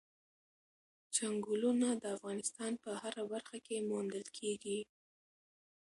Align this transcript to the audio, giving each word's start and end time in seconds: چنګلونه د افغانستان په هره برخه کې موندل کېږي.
چنګلونه 1.15 1.87
د 2.01 2.03
افغانستان 2.15 2.71
په 2.83 2.89
هره 3.01 3.23
برخه 3.31 3.57
کې 3.65 3.85
موندل 3.89 4.25
کېږي. 4.37 4.79